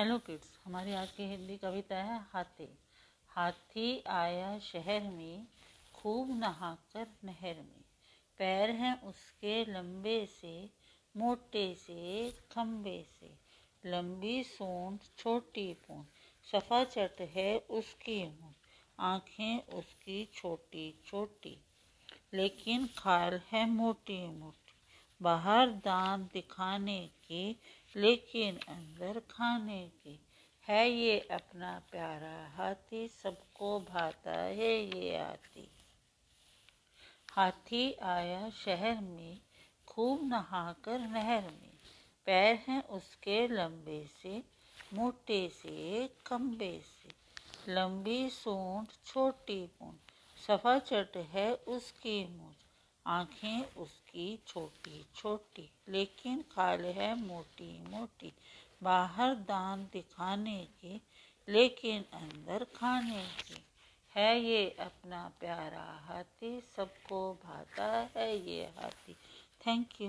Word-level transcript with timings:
Hello 0.00 0.18
kids 0.18 0.58
हमारी 0.64 0.94
आज 0.94 1.10
की 1.10 1.22
हिंदी 1.22 1.56
कविता 1.56 1.96
है 1.96 2.26
हाथी। 2.32 2.78
हाथी 3.28 4.02
आया 4.06 4.58
शहर 4.58 5.02
में, 5.02 5.46
खूब 5.94 6.38
नहाकर 6.38 7.06
नहर 7.24 7.54
में। 7.56 7.84
पैर 8.38 8.70
हैं 8.70 9.02
उसके 9.02 9.64
लंबे 9.64 10.26
से, 10.26 10.70
मोटे 11.16 11.74
से 11.74 12.30
खम्बे 12.52 13.06
से। 13.20 13.38
लंबी 13.86 14.44
सूंड 14.44 14.98
छोटी 15.18 15.74
पूंछ। 15.74 16.06
सफ़ा 16.52 16.84
चट 16.84 17.20
है 17.20 17.58
उसकी 17.58 18.24
मुँह 18.24 18.54
आँखें 18.98 19.66
उसकी 19.66 20.28
छोटी 20.34 21.00
छोटी। 21.06 21.64
लेकिन 22.34 22.88
खाल 22.98 23.40
है 23.52 23.70
मोटी 23.70 24.26
मोटी 24.26 24.72
बाहर 25.22 25.70
दांत 25.70 26.32
दिखाने 26.32 27.06
की 27.06 27.60
लेकिन 27.96 28.56
अंदर 28.68 29.20
खाने 29.30 29.88
की 29.88 30.26
है 30.68 30.90
ये 30.90 31.20
अपना 31.20 31.82
प्यारा 31.90 32.48
हाथी, 32.48 33.08
सबको 33.08 33.80
भाता 33.80 34.32
है 34.32 34.98
ये 34.98 35.18
हाथी 35.18 35.68
हाथी 37.32 37.92
आया 37.92 38.50
शहर 38.50 39.00
में, 39.00 39.40
खूब 39.86 40.28
नहाकर 40.28 40.98
नहर 40.98 41.42
में। 41.42 41.72
पैर 42.26 42.54
हैं 42.68 42.82
उसके 42.82 43.48
लंबे 43.48 44.06
से, 44.22 44.42
मोटे 44.94 45.48
से 45.48 46.08
खम्बे 46.26 46.80
से। 46.80 47.20
लंबी 47.72 48.30
सूंड, 48.30 48.86
छोटी 49.06 49.66
पूंछ 49.66 50.40
सफ़ा 50.46 50.78
चट 50.78 51.16
है 51.16 51.54
उसकी 51.54 52.24
मूछ 52.36 52.69
आँखें 53.06 53.64
उसकी 53.74 54.38
छोटी 54.46 55.04
छोटी, 55.16 55.70
लेकिन 55.88 56.44
खाल 56.52 56.80
है 56.80 57.14
मोटी 57.26 57.82
मोटी। 57.82 58.32
बाहर 58.82 59.34
दान 59.34 59.84
दिखाने 59.92 60.64
की, 60.64 61.00
लेकिन 61.48 62.02
अंदर 62.02 62.64
खाने 62.64 63.24
की। 63.24 63.64
है 64.16 64.40
ये 64.40 64.70
अपना 64.70 65.32
प्यारा 65.40 66.02
हाथी, 66.04 66.60
सबको 66.60 67.34
भाता 67.34 68.10
है 68.16 68.50
ये 68.50 68.64
हाथी। 68.64 69.12
Thank 69.66 70.00
you 70.00 70.08